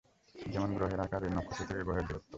যেমনঃ 0.35 0.73
গ্রহের 0.75 0.99
আকার, 0.99 1.21
এর 1.23 1.33
নক্ষত্র 1.33 1.63
থেকে 1.67 1.81
গ্রহের 1.83 2.05
দূরত্ব। 2.07 2.27